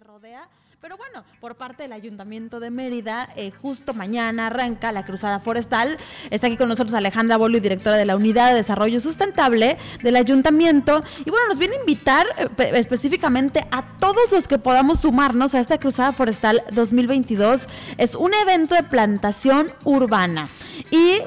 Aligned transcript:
rodea. 0.00 0.48
Pero 0.80 0.96
bueno, 0.96 1.24
por 1.40 1.56
parte 1.56 1.82
del 1.82 1.92
Ayuntamiento 1.92 2.58
de 2.58 2.70
Mérida, 2.70 3.28
eh, 3.36 3.50
justo 3.50 3.92
mañana 3.92 4.46
arranca 4.46 4.92
la 4.92 5.04
Cruzada 5.04 5.38
Forestal. 5.38 5.98
Está 6.30 6.46
aquí 6.46 6.56
con 6.56 6.70
nosotros 6.70 6.94
Alejandra 6.94 7.36
Bolo, 7.36 7.60
directora 7.60 7.98
de 7.98 8.06
la 8.06 8.16
Unidad 8.16 8.48
de 8.48 8.54
Desarrollo 8.54 8.98
Sustentable 8.98 9.76
del 10.02 10.16
Ayuntamiento. 10.16 11.04
Y 11.26 11.28
bueno, 11.28 11.48
nos 11.48 11.58
viene 11.58 11.76
a 11.76 11.80
invitar 11.80 12.26
eh, 12.38 12.70
específicamente 12.76 13.66
a 13.70 13.84
todos 13.98 14.32
los 14.32 14.48
que 14.48 14.58
podamos 14.58 15.00
sumarnos 15.00 15.54
a 15.54 15.60
esta 15.60 15.76
Cruzada 15.76 16.12
Forestal 16.12 16.62
2022. 16.72 17.60
Es 17.98 18.14
un 18.14 18.32
evento 18.32 18.74
de 18.74 18.82
plantación 18.82 19.70
urbana. 19.84 20.48
Y 20.90 21.18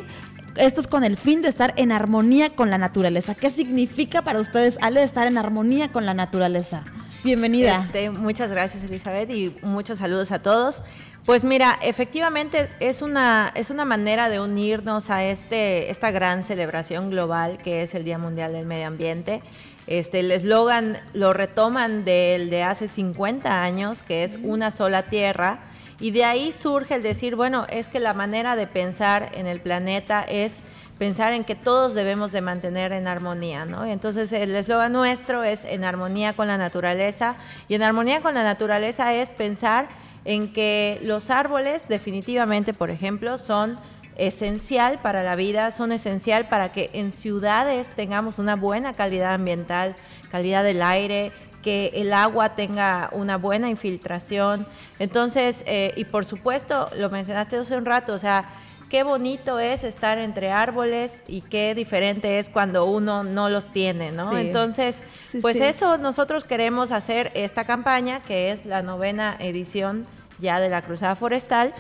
esto 0.56 0.82
es 0.82 0.88
con 0.88 1.04
el 1.04 1.16
fin 1.16 1.44
de 1.44 1.50
estar 1.50 1.76
en 1.78 1.92
armonía 1.92 2.50
con 2.50 2.72
la 2.72 2.80
naturaleza. 2.80 3.36
¿Qué 3.36 3.52
significa 3.52 4.24
para 4.24 4.40
ustedes, 4.40 4.78
Ale, 4.82 5.04
estar 5.04 5.28
en 5.28 5.38
armonía 5.38 5.92
con 5.92 6.08
la 6.08 6.16
naturaleza? 6.16 6.84
Bienvenida. 7.24 7.84
Este, 7.86 8.10
muchas 8.10 8.52
gracias, 8.52 8.84
Elizabeth, 8.84 9.30
y 9.30 9.56
muchos 9.62 10.00
saludos 10.00 10.34
a 10.34 10.40
todos. 10.40 10.84
Pues 11.26 11.46
mira, 11.46 11.80
efectivamente 11.82 12.68
es 12.82 13.02
una, 13.02 13.50
es 13.56 13.70
una 13.70 13.86
manera 13.86 14.28
de 14.28 14.42
unirnos 14.42 15.10
a 15.10 15.24
este, 15.24 15.90
esta 15.90 16.12
gran 16.12 16.44
celebración 16.44 17.10
global 17.10 17.60
que 17.60 17.82
es 17.82 17.96
el 17.96 18.04
Día 18.04 18.18
Mundial 18.18 18.52
del 18.52 18.66
Medio 18.66 18.88
Ambiente. 18.88 19.42
Este, 19.88 20.20
el 20.20 20.32
eslogan 20.34 20.98
lo 21.14 21.32
retoman 21.32 22.04
del 22.04 22.50
de 22.50 22.64
hace 22.64 22.90
50 22.90 23.64
años, 23.64 24.04
que 24.04 24.26
es 24.26 24.38
una 24.44 24.72
sola 24.72 25.04
tierra 25.04 25.62
y 26.02 26.12
de 26.12 26.26
ahí 26.26 26.52
surge 26.52 26.96
el 26.96 27.04
decir, 27.04 27.38
bueno, 27.38 27.66
es 27.70 27.88
que 27.88 28.02
la 28.02 28.14
manera 28.14 28.58
de 28.58 28.68
pensar 28.68 29.32
en 29.36 29.48
el 29.48 29.62
planeta 29.62 30.24
es 30.24 30.56
pensar 30.98 31.34
en 31.34 31.44
que 31.44 31.56
todos 31.56 31.94
debemos 31.94 32.32
de 32.32 32.42
mantener 32.42 32.92
en 32.92 33.08
armonía, 33.08 33.66
¿no? 33.66 33.86
Entonces 33.86 34.32
el 34.32 34.56
eslogan 34.56 34.94
nuestro 34.94 35.44
es 35.44 35.66
en 35.66 35.84
armonía 35.84 36.34
con 36.34 36.48
la 36.48 36.58
naturaleza 36.58 37.36
y 37.68 37.76
en 37.76 37.84
armonía 37.84 38.22
con 38.22 38.34
la 38.34 38.44
naturaleza 38.44 39.14
es 39.14 39.34
pensar 39.34 39.90
en 40.26 40.54
que 40.54 41.00
los 41.02 41.30
árboles 41.30 41.88
definitivamente, 41.88 42.74
por 42.74 42.90
ejemplo, 42.90 43.38
son 43.38 43.78
esencial 44.16 45.00
para 45.02 45.24
la 45.24 45.36
vida, 45.36 45.72
son 45.72 45.92
esencial 45.92 46.48
para 46.48 46.72
que 46.72 46.90
en 46.94 47.12
ciudades 47.12 47.88
tengamos 47.96 48.40
una 48.40 48.56
buena 48.56 48.94
calidad 48.94 49.34
ambiental, 49.34 49.96
calidad 50.32 50.64
del 50.64 50.82
aire, 50.84 51.32
que 51.64 51.92
el 51.96 52.14
agua 52.14 52.56
tenga 52.56 53.10
una 53.14 53.38
buena 53.38 53.70
infiltración. 53.70 54.68
Entonces, 55.00 55.64
eh, 55.66 55.94
y 55.96 56.06
por 56.06 56.26
supuesto, 56.26 56.90
lo 56.98 57.10
mencionaste 57.10 57.58
hace 57.58 57.78
un 57.78 57.86
rato, 57.86 58.14
o 58.14 58.20
sea, 58.20 58.50
qué 58.94 59.02
bonito 59.02 59.58
es 59.58 59.84
estar 59.84 60.20
entre 60.20 60.52
árboles 60.52 61.12
y 61.28 61.42
qué 61.42 61.74
diferente 61.74 62.38
es 62.38 62.48
cuando 62.48 62.86
uno 62.86 63.24
no 63.24 63.50
los 63.50 63.74
tiene, 63.74 64.12
¿no? 64.12 64.38
Entonces, 64.38 65.02
pues 65.42 65.56
eso 65.56 65.98
nosotros 65.98 66.44
queremos 66.44 66.92
hacer 66.92 67.32
esta 67.34 67.66
campaña, 67.66 68.22
que 68.22 68.52
es 68.52 68.68
la 68.68 68.84
novena 68.84 69.36
edición 69.40 70.06
ya 70.38 70.60
de 70.60 70.70
la 70.70 70.84
Cruzada 70.84 71.16
Forestal 71.16 71.74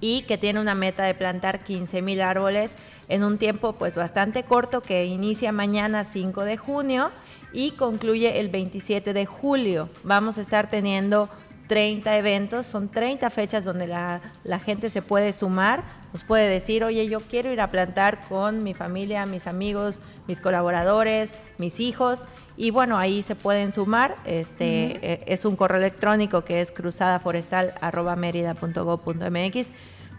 y 0.00 0.22
que 0.22 0.38
tiene 0.38 0.60
una 0.60 0.76
meta 0.76 1.02
de 1.02 1.14
plantar 1.14 1.64
15 1.64 2.02
mil 2.02 2.22
árboles 2.22 2.70
en 3.08 3.24
un 3.24 3.36
tiempo 3.36 3.72
pues 3.72 3.96
bastante 3.96 4.44
corto 4.44 4.80
que 4.80 5.06
inicia 5.06 5.50
mañana 5.50 6.04
5 6.04 6.44
de 6.44 6.56
junio 6.56 7.10
y 7.52 7.72
concluye 7.72 8.38
el 8.38 8.48
27 8.48 9.12
de 9.12 9.26
julio. 9.26 9.88
Vamos 10.04 10.38
a 10.38 10.42
estar 10.42 10.70
teniendo 10.70 11.28
30 11.72 12.18
eventos, 12.18 12.66
son 12.66 12.90
30 12.90 13.30
fechas 13.30 13.64
donde 13.64 13.86
la, 13.86 14.20
gente 14.62 14.90
se 14.90 15.00
puede 15.00 15.32
sumar, 15.32 15.82
nos 16.12 16.22
puede 16.22 16.46
decir, 16.46 16.84
oye, 16.84 17.08
yo 17.08 17.20
quiero 17.20 17.50
ir 17.50 17.62
a 17.62 17.70
plantar 17.70 18.28
con 18.28 18.62
mi 18.62 18.74
familia, 18.74 19.24
mis 19.24 19.46
amigos, 19.46 20.02
mis 20.28 20.42
colaboradores, 20.42 21.30
mis 21.56 21.80
hijos, 21.80 22.26
y 22.58 22.70
bueno, 22.70 22.98
ahí 22.98 23.22
se 23.22 23.36
pueden 23.36 23.72
sumar, 23.72 24.16
este, 24.26 24.98
eh, 25.00 25.24
es 25.26 25.46
un 25.46 25.56
correo 25.56 25.78
electrónico 25.78 26.44
que 26.44 26.60
es 26.60 26.72
cruzadaforestal.mérida.gov.mx, 26.72 29.66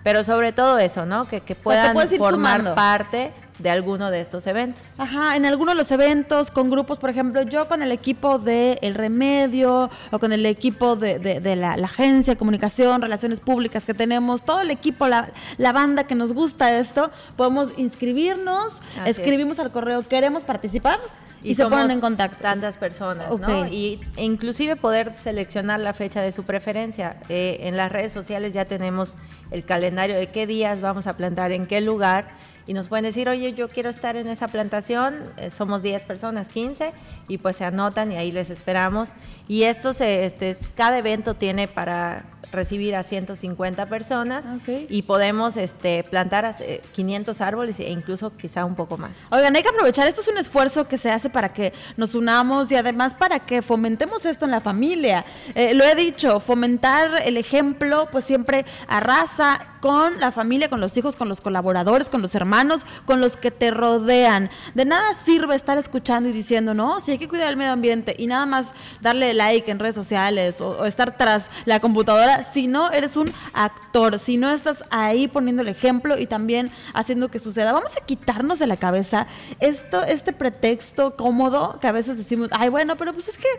pero 0.03 0.23
sobre 0.23 0.53
todo 0.53 0.79
eso, 0.79 1.05
¿no? 1.05 1.27
Que, 1.27 1.39
puedan 1.53 1.95
formar 2.17 2.73
parte 2.73 3.31
de 3.63 3.69
alguno 3.69 4.11
de 4.11 4.19
estos 4.19 4.45
eventos. 4.45 4.83
Ajá, 4.97 5.37
en 5.37 5.45
alguno 5.45 5.71
de 5.71 5.77
los 5.77 5.89
eventos, 5.91 6.51
con 6.51 6.69
grupos, 6.69 6.99
por 6.99 7.09
ejemplo, 7.09 7.41
yo 7.43 7.67
con 7.69 7.81
el 7.81 7.93
equipo 7.93 8.37
de 8.37 8.77
El 8.81 8.93
Remedio 8.93 9.89
o 10.11 10.19
con 10.19 10.33
el 10.33 10.45
equipo 10.45 10.97
de, 10.97 11.55
la, 11.55 11.73
agencia 11.73 12.33
de 12.33 12.37
comunicación, 12.37 13.01
relaciones 13.01 13.39
públicas 13.39 13.85
que 13.85 13.93
tenemos, 13.93 14.43
todo 14.43 14.59
el 14.59 14.69
equipo, 14.69 15.07
la, 15.07 15.31
banda 15.57 16.03
que 16.03 16.13
nos 16.13 16.33
gusta 16.33 16.77
esto, 16.77 17.09
podemos 17.37 17.69
inscribirnos, 17.77 18.73
escribimos 19.05 19.57
al 19.59 19.71
correo, 19.71 20.05
queremos 20.07 20.43
participar. 20.43 20.99
Y, 21.41 21.55
se 21.55 21.65
ponen 21.65 21.91
en 21.91 21.99
contacto. 21.99 22.37
Tantas 22.41 22.77
personas, 22.77 23.29
¿no? 23.37 23.67
Y 23.67 23.99
e 24.15 24.23
inclusive 24.23 24.77
poder 24.77 25.13
seleccionar 25.13 25.81
la 25.81 25.93
fecha 25.93 26.21
de 26.21 26.31
su 26.31 26.43
preferencia. 26.43 27.17
Eh, 27.27 27.57
en 27.63 27.75
las 27.75 27.91
redes 27.91 28.13
sociales 28.13 28.53
ya 28.53 28.63
tenemos 28.63 29.13
el 29.51 29.65
calendario 29.65 30.15
de 30.15 30.27
qué 30.27 30.47
días 30.47 30.79
vamos 30.79 31.05
a 31.05 31.17
plantar 31.17 31.51
en 31.51 31.65
qué 31.65 31.81
lugar 31.81 32.29
y 32.65 32.73
nos 32.73 32.87
pueden 32.87 33.03
decir, 33.05 33.29
oye, 33.29 33.53
yo 33.53 33.67
quiero 33.67 33.89
estar 33.89 34.15
en 34.15 34.27
esa 34.27 34.47
plantación, 34.47 35.15
eh, 35.37 35.49
somos 35.49 35.81
10 35.81 36.03
personas, 36.05 36.49
15, 36.49 36.91
y 37.27 37.37
pues 37.37 37.57
se 37.57 37.65
anotan 37.65 38.11
y 38.11 38.17
ahí 38.17 38.31
les 38.31 38.49
esperamos. 38.49 39.09
Y 39.47 39.63
estos, 39.63 40.01
este, 40.01 40.55
cada 40.75 40.97
evento 40.97 41.33
tiene 41.33 41.67
para 41.67 42.25
recibir 42.53 42.95
a 42.95 43.03
150 43.03 43.87
personas 43.87 44.45
y 44.87 45.01
podemos 45.01 45.57
este, 45.57 46.03
plantar 46.03 46.55
500 46.93 47.41
árboles 47.41 47.79
e 47.79 47.89
incluso 47.89 48.37
quizá 48.37 48.63
un 48.63 48.75
poco 48.75 48.97
más. 48.97 49.11
Oigan, 49.31 49.55
hay 49.55 49.63
que 49.63 49.69
aprovechar, 49.69 50.07
esto 50.07 50.21
es 50.21 50.27
un 50.27 50.37
esfuerzo 50.37 50.87
que 50.87 50.97
se 50.97 51.11
hace 51.11 51.29
para 51.29 51.49
que 51.49 51.73
nos 51.97 52.13
unamos 52.13 52.71
y 52.71 52.75
además 52.75 53.15
para 53.15 53.39
que 53.39 53.61
fomentemos 53.61 54.25
esto 54.25 54.45
en 54.45 54.51
la 54.51 54.61
familia. 54.61 55.25
Eh, 55.55 55.73
lo 55.73 55.83
he 55.83 55.95
dicho, 55.95 56.39
fomentar 56.39 57.23
el 57.25 57.37
ejemplo 57.37 58.07
pues 58.11 58.23
siempre 58.25 58.65
arrasa 58.87 59.72
con 59.83 60.17
la 60.21 60.31
familia, 60.31 60.69
con 60.69 60.79
los 60.79 60.95
hijos, 60.95 61.17
con 61.17 61.27
los 61.27 61.41
colaboradores, 61.41 62.07
con 62.07 62.21
los 62.21 62.35
hermanos, 62.35 62.85
con 63.05 63.19
los 63.19 63.35
que 63.35 63.51
te 63.51 63.69
rodean. 63.69 64.49
De 64.75 64.85
nada 64.85 65.03
sirve 65.25 65.55
estar 65.55 65.77
escuchando 65.77 66.29
y 66.29 66.31
diciendo, 66.31 66.73
no, 66.73 67.01
sí 67.01 67.11
hay 67.11 67.17
que 67.17 67.27
cuidar 67.27 67.49
el 67.49 67.57
medio 67.57 67.73
ambiente 67.73 68.15
y 68.17 68.27
nada 68.27 68.45
más 68.45 68.73
darle 69.01 69.33
like 69.33 69.69
en 69.69 69.79
redes 69.79 69.95
sociales 69.95 70.61
o 70.61 70.85
estar 70.85 71.17
tras 71.17 71.49
la 71.65 71.81
computadora 71.81 72.49
si 72.53 72.67
no 72.67 72.91
eres 72.91 73.17
un 73.17 73.29
actor, 73.51 74.19
si 74.19 74.37
no 74.37 74.51
estás 74.51 74.85
ahí 74.89 75.27
poniendo 75.27 75.63
el 75.63 75.67
ejemplo 75.67 76.17
y 76.17 76.27
también 76.27 76.71
haciendo 76.93 77.27
que 77.27 77.39
suceda. 77.39 77.73
Vamos 77.73 77.91
a 78.01 78.05
quitarnos 78.05 78.59
de 78.59 78.67
la 78.67 78.77
cabeza 78.77 79.27
esto, 79.59 80.01
este 80.03 80.31
pretexto 80.31 81.17
cómodo 81.17 81.77
que 81.81 81.87
a 81.87 81.91
veces 81.91 82.15
decimos, 82.15 82.47
ay, 82.53 82.69
bueno, 82.69 82.95
pero 82.95 83.11
pues 83.11 83.27
es 83.27 83.37
que 83.37 83.49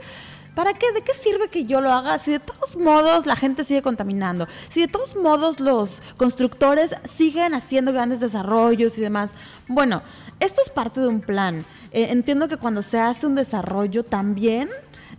¿Para 0.54 0.72
qué? 0.72 0.92
¿De 0.92 1.02
qué 1.02 1.12
sirve 1.14 1.48
que 1.48 1.64
yo 1.64 1.80
lo 1.80 1.92
haga 1.92 2.18
si 2.18 2.30
de 2.30 2.38
todos 2.38 2.76
modos 2.76 3.26
la 3.26 3.34
gente 3.34 3.64
sigue 3.64 3.82
contaminando? 3.82 4.46
Si 4.68 4.80
de 4.80 4.88
todos 4.88 5.16
modos 5.16 5.58
los 5.58 6.00
constructores 6.16 6.94
siguen 7.04 7.54
haciendo 7.54 7.92
grandes 7.92 8.20
desarrollos 8.20 8.96
y 8.96 9.00
demás. 9.00 9.30
Bueno, 9.66 10.02
esto 10.38 10.60
es 10.64 10.70
parte 10.70 11.00
de 11.00 11.08
un 11.08 11.20
plan. 11.20 11.66
Eh, 11.90 12.08
entiendo 12.10 12.46
que 12.48 12.56
cuando 12.56 12.82
se 12.82 13.00
hace 13.00 13.26
un 13.26 13.34
desarrollo 13.34 14.04
también 14.04 14.68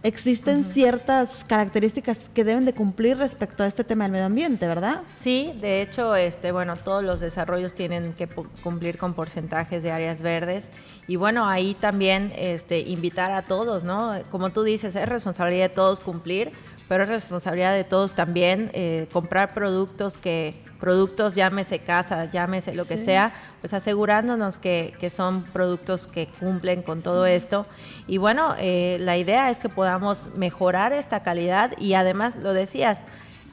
existen 0.06 0.66
ciertas 0.66 1.44
características 1.48 2.20
que 2.36 2.44
deben 2.44 2.64
de 2.64 2.74
cumplir 2.74 3.18
respecto 3.18 3.64
a 3.64 3.68
este 3.68 3.84
tema 3.84 4.04
del 4.04 4.12
medio 4.12 4.28
ambiente, 4.28 4.68
¿verdad? 4.68 5.02
Sí, 5.18 5.52
de 5.60 5.82
hecho, 5.82 6.16
este, 6.16 6.52
bueno, 6.52 6.76
todos 6.78 7.04
los 7.04 7.22
desarrollos 7.22 7.74
tienen 7.74 8.14
que 8.14 8.28
cumplir 8.62 9.00
con 9.00 9.16
porcentajes 9.16 9.82
de 9.82 9.92
áreas 9.92 10.22
verdes 10.22 10.66
y 11.08 11.16
bueno, 11.16 11.50
ahí 11.50 11.74
también 11.74 12.32
este, 12.36 12.82
invitar 12.82 13.32
a 13.32 13.42
todos, 13.46 13.84
¿no? 13.84 14.14
Como 14.30 14.52
tú 14.52 14.62
dices, 14.62 14.96
es 14.96 15.10
responsabilidad 15.10 15.70
de 15.70 15.76
todos 15.76 16.00
cumplir, 16.02 16.52
pero 16.88 17.04
es 17.04 17.10
responsabilidad 17.10 17.74
de 17.74 17.84
todos 17.84 18.14
también 18.14 18.70
eh, 18.74 19.08
comprar 19.12 19.54
productos 19.54 20.18
que, 20.18 20.54
productos 20.80 21.34
llámese 21.34 21.80
casa, 21.80 22.30
llámese 22.30 22.76
lo 22.76 22.86
que 22.86 22.98
sea, 22.98 23.34
pues 23.62 23.74
asegurándonos 23.74 24.60
que, 24.60 24.94
que, 25.00 25.10
son 25.10 25.44
productos 25.44 26.06
que 26.06 26.28
cumplen 26.40 26.84
con 26.84 27.02
todo 27.02 27.26
esto. 27.26 27.66
Y 28.08 28.18
bueno, 28.18 28.56
eh, 28.60 28.98
la 29.00 29.18
idea 29.18 29.50
es 29.50 29.58
que 29.58 29.70
podamos 29.70 30.30
mejorar 30.36 30.94
esta 30.94 31.22
calidad 31.24 31.72
y 31.80 31.96
además, 31.96 32.36
lo 32.36 32.54
decías, 32.54 33.00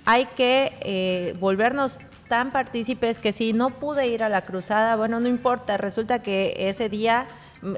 hay 0.04 0.26
que 0.26 0.76
eh, 0.80 1.34
volvernos 1.38 2.00
tan 2.28 2.50
partícipes 2.50 3.18
que 3.18 3.32
si 3.32 3.52
no 3.52 3.70
pude 3.70 4.06
ir 4.08 4.22
a 4.22 4.28
la 4.28 4.42
cruzada, 4.42 4.96
bueno, 4.96 5.20
no 5.20 5.28
importa, 5.28 5.76
resulta 5.76 6.22
que 6.22 6.54
ese 6.56 6.88
día 6.88 7.26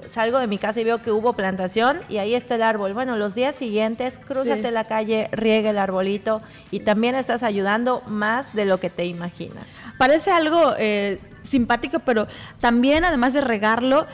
salgo 0.08 0.38
de 0.38 0.46
mi 0.46 0.58
casa 0.58 0.80
y 0.80 0.84
veo 0.84 1.02
que 1.02 1.10
hubo 1.10 1.34
plantación 1.34 2.00
y 2.08 2.18
ahí 2.18 2.34
está 2.34 2.54
el 2.54 2.62
árbol. 2.62 2.94
Bueno, 2.94 3.16
los 3.16 3.34
días 3.34 3.54
siguientes, 3.54 4.18
crúzate 4.26 4.70
la 4.70 4.84
calle, 4.84 5.28
riegue 5.32 5.70
el 5.70 5.78
arbolito 5.78 6.42
y 6.70 6.80
también 6.80 7.14
estás 7.14 7.42
ayudando 7.42 8.02
más 8.06 8.54
de 8.54 8.64
lo 8.64 8.78
que 8.80 8.90
te 8.90 9.04
imaginas. 9.04 9.64
Parece 9.98 10.30
algo 10.30 10.74
eh, 10.78 11.18
simpático, 11.44 12.00
pero 12.00 12.26
también 12.60 13.04
además 13.04 13.32
de 13.32 13.40
regarlo, 13.40 14.06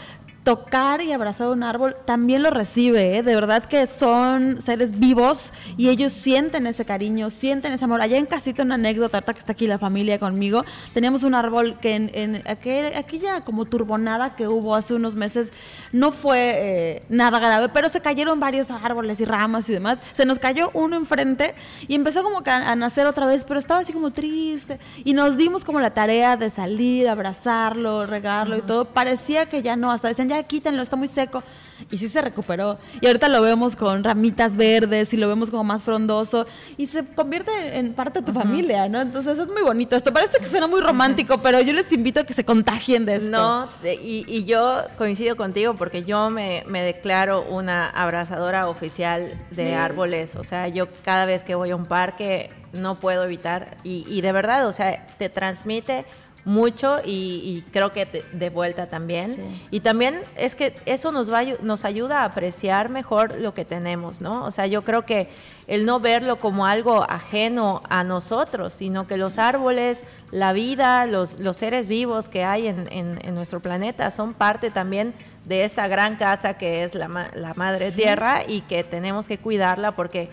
tocar 0.43 1.03
y 1.03 1.13
abrazar 1.13 1.49
un 1.49 1.63
árbol 1.63 1.95
también 2.07 2.43
lo 2.43 2.51
recibe, 2.51 3.19
¿eh? 3.19 3.23
de 3.23 3.35
verdad 3.35 3.65
que 3.65 3.87
son 3.87 4.63
seres 4.63 4.99
vivos 4.99 5.53
y 5.77 5.91
ellos 5.91 6.13
sienten 6.13 6.67
ese 6.67 6.85
cariño, 6.87 7.31
sienten 7.31 7.73
ese 7.73 7.85
amor. 7.85 8.01
Allá 8.01 8.17
en 8.17 8.27
casita 8.27 8.63
una 8.63 8.77
anécdota, 8.77 9.19
ahorita 9.19 9.35
que 9.35 9.39
está 9.39 9.53
aquí 9.53 9.67
la 9.67 9.79
familia 9.79 10.19
conmigo, 10.19 10.65
teníamos 10.95 11.25
un 11.25 11.35
árbol 11.35 11.79
que 11.79 11.95
en, 11.95 12.11
en 12.15 12.43
aquella 12.47 13.43
como 13.45 13.67
turbonada 13.67 14.35
que 14.35 14.49
hubo 14.49 14.75
hace 14.75 14.95
unos 14.95 15.15
meses 15.15 15.51
no 15.93 16.11
fue 16.11 16.39
eh, 16.39 17.03
nada 17.09 17.39
grave, 17.39 17.69
pero 17.69 17.89
se 17.89 18.01
cayeron 18.01 18.41
varios 18.41 18.71
árboles 18.71 19.21
y 19.21 19.25
ramas 19.25 19.69
y 19.69 19.73
demás. 19.73 19.99
Se 20.13 20.25
nos 20.25 20.39
cayó 20.39 20.71
uno 20.73 20.97
enfrente 20.97 21.55
y 21.87 21.95
empezó 21.95 22.23
como 22.23 22.43
que 22.43 22.51
a, 22.51 22.75
nacer 22.77 23.07
otra 23.07 23.27
vez, 23.27 23.45
pero 23.47 23.61
estaba 23.61 23.81
así 23.81 23.93
como 23.93 24.11
triste 24.11 24.79
y 25.05 25.13
nos 25.13 25.37
dimos 25.37 25.65
como 25.65 25.81
la 25.81 25.91
tarea 25.91 26.37
de 26.37 26.51
salir, 26.51 27.09
abrazarlo, 27.09 28.07
regarlo 28.07 28.57
y 28.57 28.63
todo. 28.63 28.87
Parecía 28.87 29.47
que 29.47 29.63
ya 29.63 29.77
no, 29.77 29.91
hasta 29.91 30.09
decían 30.09 30.30
ya 30.31 30.43
quítenlo, 30.45 30.83
está 30.83 30.97
muy 30.97 31.09
seco. 31.09 31.43
Y 31.91 31.99
sí 31.99 32.09
se 32.09 32.21
recuperó. 32.21 32.79
Y 33.01 33.07
ahorita 33.07 33.29
lo 33.29 33.43
vemos 33.43 33.75
con 33.75 34.05
ramitas 34.05 34.57
verdes 34.57 35.13
y 35.13 35.17
lo 35.17 35.29
vemos 35.29 35.51
como 35.51 35.65
más 35.65 35.83
frondoso 35.83 36.47
y 36.77 36.87
se 36.87 37.05
convierte 37.05 37.79
en 37.79 37.95
parte 37.95 38.21
de 38.21 38.27
tu 38.27 38.33
familia, 38.33 38.89
¿no? 38.89 39.01
Entonces 39.01 39.39
es 39.39 39.49
muy 39.49 39.63
bonito. 39.63 39.97
Esto 39.97 40.13
parece 40.13 40.39
que 40.39 40.47
suena 40.47 40.67
muy 40.67 40.81
romántico, 40.81 41.39
pero 41.39 41.61
yo 41.61 41.73
les 41.73 41.91
invito 41.93 42.21
a 42.21 42.25
que 42.25 42.35
se 42.35 42.45
contagien 42.45 43.05
de 43.05 43.17
esto. 43.17 43.29
No, 43.31 43.69
y, 43.83 44.25
y, 44.29 44.45
yo 44.45 44.83
coincido 44.99 45.37
contigo 45.37 45.75
porque 45.75 46.05
yo 46.05 46.31
me, 46.31 46.65
me 46.67 46.83
declaro 46.83 47.43
una 47.43 47.89
abrazadora 47.89 48.69
oficial 48.69 49.33
de 49.51 49.75
árboles. 49.75 50.37
O 50.37 50.45
sea, 50.45 50.69
yo 50.69 50.89
cada 51.05 51.25
vez 51.25 51.43
que 51.43 51.55
voy 51.55 51.71
a 51.71 51.77
un 51.77 51.87
parque 51.87 52.51
no 52.73 53.01
puedo 53.01 53.25
evitar 53.25 53.77
y, 53.83 54.05
y 54.09 54.21
de 54.21 54.33
verdad, 54.33 54.67
o 54.67 54.73
sea, 54.73 55.07
te 55.19 55.29
transmite 55.29 56.05
mucho 56.45 56.99
y, 57.05 57.65
creo 57.71 57.93
que 57.93 58.25
de, 58.33 58.51
vuelta 58.51 58.87
también. 58.87 59.59
Y 59.71 59.81
también 59.81 60.23
es 60.37 60.55
que 60.55 60.75
eso 60.87 61.13
nos, 61.13 61.33
va, 61.33 61.43
nos 61.63 61.85
ayuda 61.85 62.21
a 62.21 62.25
apreciar 62.25 62.91
mejor 62.91 63.39
lo 63.39 63.55
que 63.55 63.65
tenemos, 63.65 64.21
¿no? 64.21 64.45
O 64.45 64.51
sea, 64.51 64.67
yo 64.67 64.83
creo 64.83 65.05
que 65.05 65.29
el 65.67 65.87
no 65.87 66.01
verlo 66.01 66.41
como 66.41 66.67
algo 66.67 67.05
ajeno 67.09 67.83
a 67.89 68.03
nosotros, 68.03 68.73
sino 68.73 69.07
que 69.07 69.17
los 69.17 69.39
árboles, 69.39 70.01
la 70.33 70.53
vida, 70.53 71.07
los, 71.07 71.39
los 71.39 71.57
seres 71.57 71.87
vivos 71.87 72.29
que 72.29 72.45
hay 72.45 72.67
en, 72.67 72.89
en, 72.91 73.35
nuestro 73.35 73.61
planeta 73.61 74.11
son 74.11 74.35
parte 74.35 74.71
también 74.71 75.15
de 75.45 75.65
esta 75.65 75.89
gran 75.89 76.17
casa 76.17 76.55
que 76.55 76.83
es 76.83 76.95
la, 76.95 77.31
la 77.35 77.55
Madre 77.55 77.93
Tierra 77.93 78.43
y 78.47 78.63
que 78.63 78.83
tenemos 78.83 79.29
que 79.29 79.39
cuidarla 79.39 79.93
porque 79.93 80.29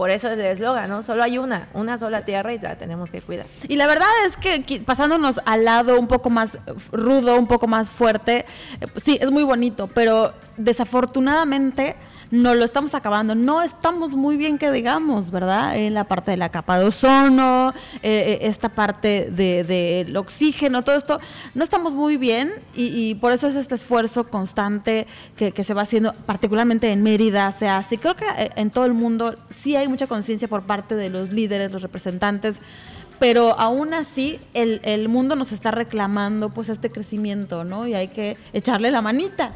por 0.00 0.08
eso 0.08 0.28
es 0.28 0.38
el 0.38 0.46
eslogan, 0.46 0.88
¿no? 0.88 1.02
Solo 1.02 1.22
hay 1.22 1.36
una, 1.36 1.68
una 1.74 1.98
sola 1.98 2.24
tierra 2.24 2.54
y 2.54 2.58
la 2.58 2.76
tenemos 2.76 3.10
que 3.10 3.20
cuidar. 3.20 3.44
Y 3.68 3.76
la 3.76 3.86
verdad 3.86 4.08
es 4.24 4.38
que 4.38 4.80
pasándonos 4.80 5.42
al 5.44 5.66
lado 5.66 6.00
un 6.00 6.06
poco 6.06 6.30
más 6.30 6.56
rudo, 6.90 7.36
un 7.36 7.46
poco 7.46 7.66
más 7.66 7.90
fuerte, 7.90 8.46
eh, 8.80 8.86
sí, 8.96 9.18
es 9.20 9.30
muy 9.30 9.42
bonito, 9.42 9.88
pero 9.88 10.32
desafortunadamente 10.56 11.96
no 12.30 12.54
lo 12.54 12.64
estamos 12.64 12.94
acabando. 12.94 13.34
No 13.34 13.62
estamos 13.62 14.12
muy 14.12 14.36
bien 14.36 14.58
que 14.58 14.70
digamos, 14.70 15.30
¿verdad? 15.30 15.76
En 15.76 15.94
la 15.94 16.04
parte 16.04 16.30
de 16.30 16.36
la 16.36 16.48
capa 16.48 16.78
de 16.78 16.86
ozono, 16.86 17.74
eh, 18.02 18.02
eh, 18.02 18.38
esta 18.42 18.68
parte 18.68 19.30
del 19.30 19.66
de, 19.66 20.12
oxígeno, 20.16 20.82
todo 20.82 20.96
esto, 20.96 21.20
no 21.54 21.64
estamos 21.64 21.92
muy 21.92 22.16
bien 22.16 22.50
y, 22.74 23.14
por 23.16 23.32
eso 23.32 23.48
es 23.48 23.56
este 23.56 23.74
esfuerzo 23.74 24.28
constante 24.28 25.06
que, 25.36 25.64
se 25.64 25.74
va 25.74 25.82
haciendo, 25.82 26.12
particularmente 26.26 26.90
en 26.90 27.02
Mérida, 27.02 27.52
se 27.52 27.68
hace. 27.68 27.98
Creo 27.98 28.16
que 28.16 28.24
eh, 28.38 28.50
en 28.56 28.70
todo 28.70 28.86
el 28.86 28.94
mundo 28.94 29.34
sí 29.50 29.76
hay 29.76 29.88
mucha 29.88 30.06
conciencia 30.06 30.48
por 30.48 30.62
parte 30.62 30.94
de 30.94 31.10
los 31.10 31.32
líderes, 31.32 31.72
los 31.72 31.82
representantes 31.82 32.56
pero 33.18 33.60
aún 33.60 33.92
así 33.92 34.40
el, 34.54 34.80
el, 34.82 35.10
mundo 35.10 35.36
nos 35.36 35.52
está 35.52 35.70
reclamando 35.70 36.48
pues 36.48 36.70
este 36.70 36.88
crecimiento, 36.88 37.64
¿no? 37.64 37.86
Y 37.86 37.92
hay 37.92 38.08
que 38.08 38.38
echarle 38.54 38.90
la 38.90 39.02
manita. 39.02 39.52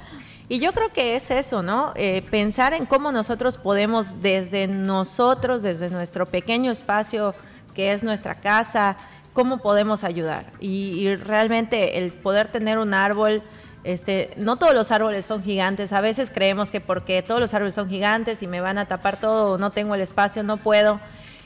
Y 0.48 0.58
yo 0.58 0.72
creo 0.72 0.92
que 0.92 1.16
es 1.16 1.30
eso, 1.30 1.62
¿no? 1.62 1.92
Eh, 1.96 2.22
pensar 2.30 2.74
en 2.74 2.84
cómo 2.84 3.12
nosotros 3.12 3.56
podemos 3.56 4.20
desde 4.20 4.66
nosotros, 4.66 5.62
desde 5.62 5.88
nuestro 5.88 6.26
pequeño 6.26 6.70
espacio 6.70 7.34
que 7.74 7.92
es 7.92 8.02
nuestra 8.02 8.36
casa, 8.36 8.96
cómo 9.32 9.58
podemos 9.58 10.04
ayudar. 10.04 10.46
Y, 10.60 11.14
realmente 11.16 11.98
el 11.98 12.12
poder 12.12 12.48
tener 12.48 12.78
un 12.78 12.94
árbol, 12.94 13.42
este, 13.82 14.30
no 14.36 14.56
todos 14.56 14.74
los 14.74 14.90
árboles 14.90 15.26
son 15.26 15.42
gigantes, 15.42 15.92
a 15.92 16.00
veces 16.00 16.30
creemos 16.32 16.70
que 16.70 16.80
porque 16.80 17.22
todos 17.22 17.40
los 17.40 17.52
árboles 17.52 17.74
son 17.74 17.88
gigantes 17.88 18.42
y 18.42 18.46
me 18.46 18.60
van 18.60 18.78
a 18.78 18.86
tapar 18.86 19.18
todo, 19.18 19.58
no 19.58 19.70
tengo 19.70 19.94
el 19.94 20.00
espacio, 20.00 20.42
no 20.42 20.56
puedo. 20.56 21.00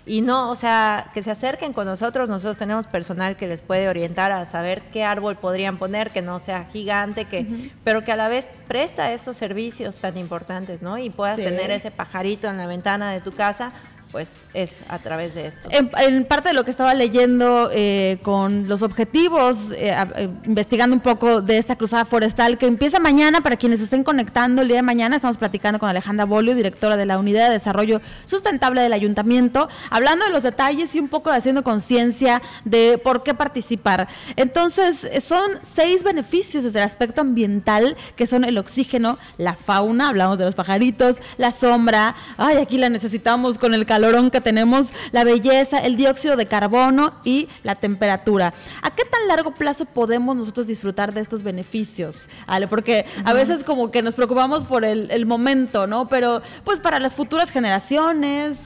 Y 0.08 0.22
no, 0.22 0.50
o 0.50 0.56
sea, 0.56 1.10
que 1.12 1.22
se 1.22 1.30
acerquen 1.30 1.72
con 1.72 1.86
nosotros. 1.86 2.28
Nosotros 2.28 2.56
tenemos 2.56 2.86
personal 2.86 3.36
que 3.36 3.46
les 3.46 3.60
puede 3.60 3.88
orientar 3.88 4.32
a 4.32 4.46
saber 4.46 4.82
qué 4.90 5.04
árbol 5.04 5.36
podrían 5.36 5.76
poner, 5.76 6.10
que 6.10 6.22
no 6.22 6.40
sea 6.40 6.64
gigante, 6.72 7.26
que, 7.26 7.70
pero 7.84 8.02
que 8.02 8.12
a 8.12 8.16
la 8.16 8.28
vez 8.28 8.48
presta 8.66 9.12
estos 9.12 9.36
servicios 9.36 9.96
tan 9.96 10.16
importantes, 10.16 10.82
¿no? 10.82 10.98
Y 10.98 11.10
puedas 11.10 11.36
tener 11.36 11.70
ese 11.70 11.90
pajarito 11.90 12.48
en 12.48 12.56
la 12.56 12.66
ventana 12.66 13.12
de 13.12 13.20
tu 13.20 13.32
casa 13.32 13.72
pues 14.10 14.28
es 14.54 14.70
a 14.88 14.98
través 14.98 15.34
de 15.34 15.48
esto. 15.48 15.68
En, 15.70 16.24
parte 16.24 16.48
de 16.48 16.54
lo 16.54 16.64
que 16.64 16.70
estaba 16.70 16.94
leyendo 16.94 17.70
eh, 17.72 18.18
con 18.22 18.68
los 18.68 18.82
objetivos, 18.82 19.70
eh, 19.72 19.94
eh, 20.16 20.28
investigando 20.44 20.94
un 20.94 21.00
poco 21.00 21.40
de 21.40 21.58
esta 21.58 21.76
cruzada 21.76 22.04
forestal 22.04 22.58
que 22.58 22.66
empieza 22.66 22.98
mañana, 22.98 23.40
para 23.40 23.56
quienes 23.56 23.80
estén 23.80 24.04
conectando 24.04 24.62
el 24.62 24.68
día 24.68 24.78
de 24.78 24.82
mañana, 24.82 25.16
estamos 25.16 25.36
platicando 25.36 25.78
con 25.78 25.88
Alejandra 25.88 26.24
Bolio, 26.24 26.54
directora 26.54 26.96
de 26.96 27.06
la 27.06 27.18
Unidad 27.18 27.48
de 27.48 27.54
Desarrollo 27.54 28.00
Sustentable 28.24 28.80
del 28.80 28.92
Ayuntamiento, 28.92 29.68
hablando 29.90 30.24
de 30.24 30.30
los 30.30 30.42
detalles 30.42 30.94
y 30.94 31.00
un 31.00 31.08
poco 31.08 31.30
de 31.30 31.36
haciendo 31.36 31.62
conciencia 31.62 32.42
de 32.64 32.98
por 33.02 33.22
qué 33.22 33.34
participar. 33.34 34.08
Entonces, 34.36 35.06
son 35.22 35.50
seis 35.62 36.02
beneficios 36.02 36.64
desde 36.64 36.78
el 36.78 36.84
aspecto 36.84 37.20
ambiental, 37.20 37.96
que 38.16 38.26
son 38.26 38.44
el 38.44 38.58
oxígeno, 38.58 39.18
la 39.36 39.54
fauna, 39.54 40.08
hablamos 40.08 40.38
de 40.38 40.44
los 40.44 40.54
pajaritos, 40.54 41.16
la 41.36 41.52
sombra, 41.52 42.14
ay, 42.36 42.56
aquí 42.56 42.78
la 42.78 42.88
necesitamos 42.88 43.58
con 43.58 43.74
el 43.74 43.86
calor 43.86 43.97
calorón 43.98 44.30
que 44.30 44.40
tenemos, 44.40 44.92
la 45.10 45.24
belleza, 45.24 45.80
el 45.80 45.96
dióxido 45.96 46.36
de 46.36 46.46
carbono 46.46 47.14
y 47.24 47.48
la 47.64 47.74
temperatura. 47.74 48.54
¿A 48.80 48.92
qué 48.92 49.04
tan 49.04 49.26
largo 49.26 49.54
plazo 49.54 49.86
podemos 49.86 50.36
nosotros 50.36 50.68
disfrutar 50.68 51.12
de 51.12 51.20
estos 51.20 51.42
beneficios? 51.42 52.14
Ale? 52.46 52.68
Porque 52.68 53.06
a 53.24 53.32
veces 53.32 53.64
como 53.64 53.90
que 53.90 54.00
nos 54.02 54.14
preocupamos 54.14 54.62
por 54.62 54.84
el, 54.84 55.26
momento, 55.26 55.88
¿no? 55.88 56.06
Pero 56.08 56.42
pues 56.62 56.78
para 56.78 57.00
las 57.00 57.14
futuras 57.14 57.50
generaciones... 57.50 58.56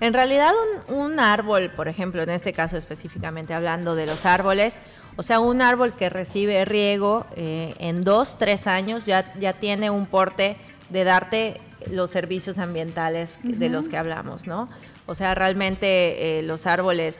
En 0.00 0.12
realidad 0.12 0.52
un, 0.88 1.20
árbol, 1.20 1.70
por 1.70 1.88
ejemplo, 1.88 2.22
en 2.22 2.30
este 2.30 2.52
caso 2.52 2.76
específicamente 2.76 3.54
hablando 3.54 3.94
de 3.94 4.06
los 4.06 4.26
árboles, 4.26 4.74
o 5.16 5.22
sea, 5.22 5.38
un 5.38 5.62
árbol 5.62 5.94
que 5.94 6.10
recibe 6.10 6.64
riego 6.64 7.24
eh, 7.36 7.74
en 7.78 8.02
dos, 8.02 8.36
tres 8.36 8.66
años 8.66 9.06
ya, 9.06 9.32
ya 9.38 9.52
tiene 9.52 9.90
un 9.90 10.06
porte 10.06 10.56
de 10.90 11.04
darte 11.04 11.60
los 11.90 12.10
servicios 12.10 12.58
ambientales 12.58 13.30
de 13.42 13.68
los 13.68 13.88
que 13.88 13.96
hablamos, 13.96 14.46
¿no? 14.46 14.68
O 15.06 15.14
sea, 15.14 15.34
realmente 15.34 16.38
eh, 16.38 16.42
los 16.42 16.66
árboles 16.66 17.18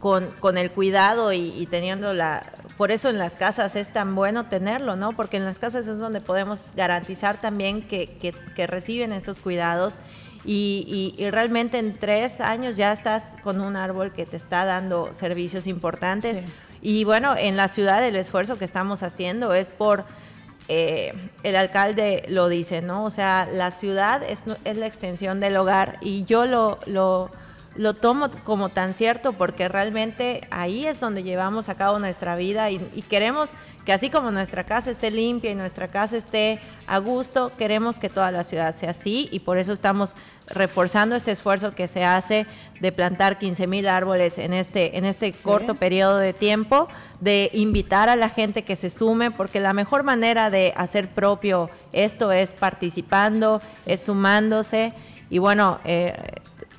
con, 0.00 0.30
con 0.40 0.58
el 0.58 0.70
cuidado 0.70 1.32
y, 1.32 1.66
teniendo 1.70 2.12
la... 2.12 2.52
Por 2.76 2.90
eso 2.90 3.10
en 3.10 3.18
las 3.18 3.34
casas 3.34 3.76
es 3.76 3.92
tan 3.92 4.14
bueno 4.14 4.46
tenerlo, 4.46 4.96
¿no? 4.96 5.12
Porque 5.12 5.36
en 5.36 5.44
las 5.44 5.58
casas 5.58 5.86
es 5.86 5.98
donde 5.98 6.20
podemos 6.20 6.62
garantizar 6.74 7.38
también 7.40 7.82
que, 7.82 8.06
que, 8.56 8.66
reciben 8.66 9.12
estos 9.12 9.38
cuidados 9.38 9.96
y, 10.44 11.14
y, 11.18 11.30
realmente 11.30 11.78
en 11.78 11.92
tres 11.92 12.40
años 12.40 12.76
ya 12.76 12.92
estás 12.92 13.22
con 13.42 13.60
un 13.60 13.76
árbol 13.76 14.12
que 14.12 14.24
te 14.24 14.38
está 14.38 14.64
dando 14.64 15.12
servicios 15.12 15.66
importantes. 15.66 16.40
Y 16.80 17.04
bueno, 17.04 17.34
en 17.36 17.56
la 17.58 17.68
ciudad 17.68 18.02
el 18.02 18.16
esfuerzo 18.16 18.56
que 18.56 18.64
estamos 18.64 19.02
haciendo 19.02 19.52
es 19.52 19.70
por 19.70 20.06
eh, 20.72 21.12
el 21.42 21.56
alcalde 21.56 22.22
lo 22.28 22.48
dice, 22.48 22.80
¿no? 22.80 23.02
O 23.02 23.10
sea, 23.10 23.44
la 23.52 23.72
ciudad 23.72 24.22
es, 24.22 24.44
la 24.46 24.86
extensión 24.86 25.40
del 25.40 25.56
hogar 25.56 25.98
y 26.00 26.22
yo 26.22 26.46
lo, 26.46 27.28
tomo 28.00 28.30
como 28.44 28.68
tan 28.68 28.94
cierto 28.94 29.32
porque 29.32 29.66
realmente 29.68 30.42
ahí 30.52 30.86
es 30.86 31.00
donde 31.00 31.24
llevamos 31.24 31.68
a 31.68 31.74
cabo 31.74 31.98
nuestra 31.98 32.36
vida 32.36 32.70
y 32.70 32.78
queremos 33.08 33.50
que 33.84 33.92
así 33.92 34.10
como 34.10 34.30
nuestra 34.30 34.64
casa 34.64 34.90
esté 34.90 35.10
limpia 35.10 35.50
y 35.50 35.54
nuestra 35.54 35.88
casa 35.88 36.16
esté 36.16 36.60
a 36.86 36.98
gusto, 36.98 37.52
queremos 37.56 37.98
que 37.98 38.08
toda 38.08 38.30
la 38.30 38.44
ciudad 38.44 38.74
sea 38.74 38.90
así 38.90 39.28
y 39.32 39.40
por 39.40 39.58
eso 39.58 39.72
estamos 39.72 40.14
reforzando 40.46 41.16
este 41.16 41.30
esfuerzo 41.30 41.72
que 41.72 41.88
se 41.88 42.04
hace 42.04 42.46
de 42.80 42.92
plantar 42.92 43.38
15 43.38 43.66
mil 43.66 43.88
árboles 43.88 44.38
en 44.38 44.52
este, 44.52 44.98
en 44.98 45.04
este 45.04 45.32
corto 45.32 45.76
periodo 45.76 46.18
de 46.18 46.32
tiempo, 46.32 46.88
de 47.20 47.50
invitar 47.52 48.08
a 48.08 48.16
la 48.16 48.28
gente 48.28 48.64
que 48.64 48.76
se 48.76 48.90
sume, 48.90 49.30
porque 49.30 49.60
la 49.60 49.72
mejor 49.72 50.02
manera 50.02 50.50
de 50.50 50.74
hacer 50.76 51.08
propio 51.08 51.70
esto 51.92 52.32
es 52.32 52.52
participando, 52.52 53.62
es 53.86 54.00
sumándose. 54.00 54.92
Y 55.30 55.38
bueno, 55.38 55.78
eh, 55.84 56.14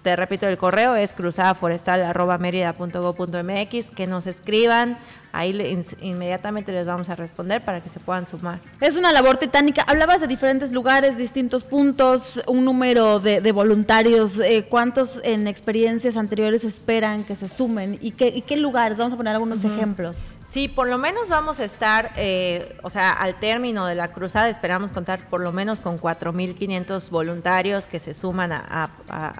te 0.04 0.16
repito, 0.16 0.48
el 0.48 0.58
correo 0.58 0.96
es 0.96 1.14
cruzadaforestal.mérida.gov.mx, 1.14 3.92
que 3.92 4.08
nos 4.08 4.26
escriban, 4.26 4.98
ahí 5.32 5.84
inmediatamente 6.02 6.72
les 6.72 6.86
vamos 6.86 7.10
a 7.10 7.16
responder 7.16 7.62
para 7.62 7.82
que 7.82 7.90
se 7.90 8.00
puedan 8.00 8.26
sumar. 8.26 8.60
Es 8.80 8.98
una 8.98 9.12
labor 9.12 9.38
titánica. 9.38 9.84
Hablabas 9.88 10.22
de 10.22 10.28
diferentes 10.28 10.72
lugares, 10.72 11.18
distintos 11.18 11.64
puntos, 11.64 12.42
un 12.48 12.66
número 12.66 13.20
de, 13.20 13.52
voluntarios. 13.52 14.40
Eh, 14.40 14.66
¿Cuántos 14.70 15.20
en 15.24 15.48
experiencias 15.48 16.18
anteriores 16.18 16.64
esperan 16.64 17.24
que 17.24 17.36
se 17.36 17.48
sumen? 17.48 17.98
¿Y 18.02 18.12
qué, 18.12 18.42
qué 18.42 18.58
lugares? 18.58 18.98
Vamos 18.98 19.14
a 19.14 19.18
poner 19.18 19.34
algunos 19.34 19.64
ejemplos. 19.64 20.28
Sí, 20.52 20.68
por 20.68 20.90
lo 20.90 20.98
menos 20.98 21.30
vamos 21.30 21.62
a 21.62 21.64
estar, 21.64 22.12
eh, 22.18 22.78
o 22.84 22.90
sea, 22.90 23.14
al 23.14 23.40
término 23.40 23.86
de 23.86 23.96
la 23.96 24.10
cruzada 24.12 24.50
esperamos 24.50 24.92
contar 24.92 25.30
por 25.30 25.40
lo 25.40 25.54
menos 25.54 25.80
con 25.80 25.98
4.500 25.98 27.10
voluntarios 27.10 27.88
que 27.88 28.00
se 28.00 28.14
suman 28.14 28.52
a, 28.52 28.90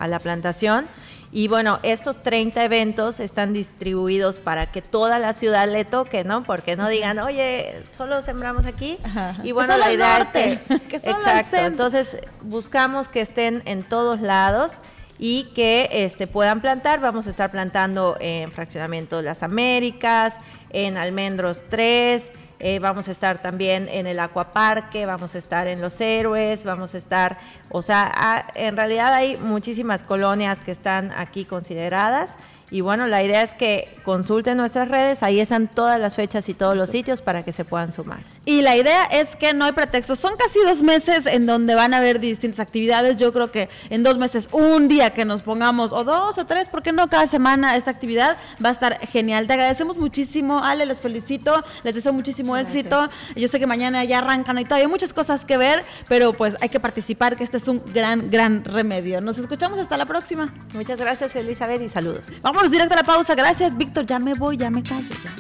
la 0.08 0.20
plantación. 0.20 0.88
Y 1.34 1.48
bueno, 1.48 1.80
estos 1.84 2.22
30 2.22 2.64
eventos 2.64 3.22
están 3.22 3.54
distribuidos 3.54 4.38
para 4.38 4.72
que 4.72 4.82
toda 4.82 5.18
la 5.18 5.32
ciudad 5.32 5.70
le 5.70 5.86
toque, 5.86 6.26
¿no? 6.26 6.44
Porque 6.44 6.76
no 6.76 6.90
digan, 6.90 7.20
oye, 7.20 7.84
solo 7.92 8.22
sembramos 8.22 8.66
aquí. 8.66 8.98
Y 9.42 9.54
bueno, 9.54 9.78
la 9.78 9.94
idea 9.94 10.18
es 10.20 10.28
que... 10.30 10.60
exacto. 10.92 11.56
Entonces, 11.58 12.18
buscamos 12.42 13.08
que 13.08 13.22
estén 13.22 13.64
en 13.66 13.84
todos 13.84 14.20
lados 14.20 14.74
y 15.18 15.46
que 15.56 15.88
este, 15.92 16.28
puedan 16.28 16.60
plantar. 16.60 17.00
Vamos 17.00 17.28
a 17.28 17.30
estar 17.30 17.50
plantando 17.50 18.18
en 18.20 18.52
Fraccionamiento 18.52 19.22
Las 19.22 19.42
Américas, 19.42 20.34
en 20.72 20.98
Almendros 20.98 21.62
3, 21.70 22.34
eh, 22.64 22.78
vamos 22.78 23.08
a 23.08 23.12
estar 23.12 23.42
también 23.42 23.90
en 23.90 24.06
el 24.06 24.20
Acuaparque, 24.20 25.08
vamos 25.08 25.34
a 25.34 25.40
estar 25.40 25.68
en 25.68 25.82
Los 25.82 26.00
Héroes, 26.00 26.64
vamos 26.64 26.94
a 26.94 27.00
estar, 27.00 27.40
o 27.70 27.82
sea, 27.82 28.46
en 28.54 28.78
realidad 28.78 29.12
hay 29.16 29.36
muchísimas 29.38 30.04
colonias 30.04 30.60
que 30.60 30.72
están 30.72 31.12
aquí 31.18 31.44
consideradas 31.44 32.30
y 32.72 32.80
bueno, 32.80 33.06
la 33.06 33.22
idea 33.22 33.44
es 33.44 33.52
que 33.54 33.94
consulten 34.06 34.56
nuestras 34.56 34.88
redes, 34.88 35.22
ahí 35.24 35.42
están 35.42 35.68
todas 35.68 36.00
las 36.00 36.16
fechas 36.16 36.48
y 36.48 36.54
todos 36.54 36.78
los 36.78 36.90
sitios 36.90 37.22
para 37.22 37.44
que 37.44 37.52
se 37.52 37.66
puedan 37.66 37.92
sumar. 37.92 38.24
Y 38.46 38.62
la 38.62 38.78
idea 38.78 39.06
es 39.06 39.36
que 39.36 39.54
no 39.54 39.66
hay 39.66 39.74
pretextos. 39.74 40.20
Son 40.20 40.36
casi 40.38 40.60
dos 40.64 40.82
meses 40.82 41.26
en 41.26 41.46
donde 41.46 41.76
van 41.76 41.94
a 41.94 41.98
haber 41.98 42.22
distintas 42.22 42.62
actividades. 42.62 43.18
Yo 43.18 43.34
creo 43.34 43.52
que 43.52 43.70
en 43.90 44.04
dos 44.04 44.18
meses, 44.18 44.48
un 44.54 44.88
día 44.88 45.12
que 45.12 45.26
nos 45.26 45.42
pongamos, 45.42 45.92
o 45.92 46.06
dos 46.06 46.38
o 46.38 46.46
tres, 46.46 46.70
¿por 46.70 46.82
qué 46.82 46.94
no 46.94 47.10
cada 47.10 47.28
semana 47.28 47.76
esta 47.76 47.92
actividad? 47.92 48.38
Va 48.64 48.70
a 48.70 48.72
estar 48.72 49.06
genial. 49.08 49.48
Te 49.48 49.54
agradecemos 49.54 49.98
muchísimo, 49.98 50.64
Ale, 50.64 50.86
les 50.86 51.00
felicito, 51.00 51.64
les 51.84 51.94
deseo 51.94 52.14
muchísimo 52.14 52.56
éxito. 52.56 53.10
Yo 53.36 53.50
sé 53.50 53.60
que 53.60 53.68
mañana 53.68 54.06
ya 54.06 54.20
arrancan 54.20 54.58
y 54.60 54.64
todavía 54.64 54.86
hay 54.86 54.92
muchas 54.92 55.14
cosas 55.14 55.44
que 55.44 55.58
ver, 55.58 55.84
pero 56.08 56.32
pues 56.32 56.56
hay 56.62 56.70
que 56.70 56.80
participar, 56.80 57.36
que 57.36 57.44
este 57.44 57.58
es 57.58 57.68
un 57.68 57.84
gran, 57.94 58.32
gran 58.32 58.64
remedio. 58.64 59.20
Nos 59.20 59.38
escuchamos 59.38 59.78
hasta 59.78 59.98
la 59.98 60.06
próxima. 60.06 60.54
Muchas 60.74 61.00
gracias, 61.00 61.36
Elizabeth, 61.36 61.82
y 61.82 61.90
saludos. 61.90 62.26
Vamos 62.42 62.61
directo 62.70 62.94
a 62.94 62.98
la 62.98 63.04
pausa. 63.04 63.34
Gracias, 63.34 63.76
Víctor. 63.76 64.06
Ya 64.06 64.20
me 64.20 64.34
voy, 64.34 64.58
ya 64.58 64.70
me 64.70 64.84
callo. 64.84 65.10
Ya. 65.24 65.32